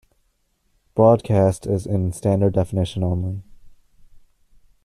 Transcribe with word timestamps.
Broadcast 0.95 1.67
is 1.67 1.85
in 1.85 2.11
standard 2.11 2.53
definition 2.55 3.03
only. 3.03 3.43